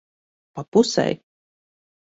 Pa 0.55 0.63
pusei. 0.71 1.13